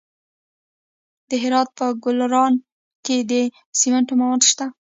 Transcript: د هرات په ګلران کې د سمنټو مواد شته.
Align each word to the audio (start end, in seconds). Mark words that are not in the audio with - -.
د 1.29 1.31
هرات 1.43 1.69
په 1.77 1.85
ګلران 2.03 2.53
کې 3.05 3.17
د 3.31 3.33
سمنټو 3.79 4.13
مواد 4.19 4.41
شته. 4.49 4.65